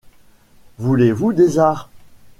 [0.79, 1.87] Voulez-vous des arrhes?